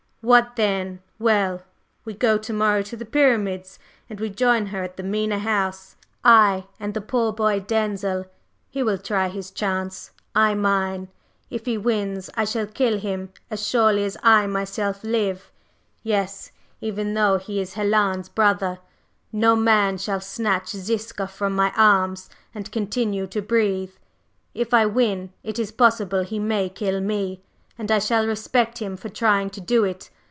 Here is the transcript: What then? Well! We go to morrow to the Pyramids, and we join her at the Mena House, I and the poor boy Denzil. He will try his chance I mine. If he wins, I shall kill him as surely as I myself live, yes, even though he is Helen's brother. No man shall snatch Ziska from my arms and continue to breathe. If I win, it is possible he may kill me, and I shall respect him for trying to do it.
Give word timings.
What 0.23 0.55
then? 0.55 0.99
Well! 1.17 1.63
We 2.05 2.13
go 2.13 2.37
to 2.37 2.53
morrow 2.53 2.83
to 2.83 2.95
the 2.95 3.07
Pyramids, 3.07 3.79
and 4.07 4.19
we 4.19 4.29
join 4.29 4.67
her 4.67 4.83
at 4.83 4.95
the 4.95 5.01
Mena 5.01 5.39
House, 5.39 5.95
I 6.23 6.67
and 6.79 6.93
the 6.93 7.01
poor 7.01 7.33
boy 7.33 7.59
Denzil. 7.59 8.25
He 8.69 8.83
will 8.83 8.99
try 8.99 9.29
his 9.29 9.49
chance 9.49 10.11
I 10.35 10.53
mine. 10.53 11.07
If 11.49 11.65
he 11.65 11.75
wins, 11.75 12.29
I 12.35 12.45
shall 12.45 12.67
kill 12.67 12.99
him 12.99 13.33
as 13.49 13.65
surely 13.67 14.05
as 14.05 14.15
I 14.21 14.45
myself 14.45 15.03
live, 15.03 15.51
yes, 16.03 16.51
even 16.81 17.15
though 17.15 17.39
he 17.39 17.59
is 17.59 17.73
Helen's 17.73 18.29
brother. 18.29 18.77
No 19.31 19.55
man 19.55 19.97
shall 19.97 20.21
snatch 20.21 20.69
Ziska 20.69 21.25
from 21.25 21.55
my 21.55 21.73
arms 21.75 22.29
and 22.53 22.71
continue 22.71 23.25
to 23.25 23.41
breathe. 23.41 23.93
If 24.53 24.71
I 24.71 24.85
win, 24.85 25.33
it 25.41 25.57
is 25.57 25.71
possible 25.71 26.21
he 26.21 26.37
may 26.37 26.69
kill 26.69 27.01
me, 27.01 27.41
and 27.77 27.89
I 27.89 27.97
shall 27.97 28.27
respect 28.27 28.77
him 28.79 28.95
for 28.95 29.09
trying 29.09 29.49
to 29.51 29.61
do 29.61 29.85
it. 29.85 30.11